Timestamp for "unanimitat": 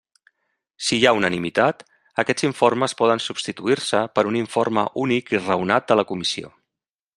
1.17-1.83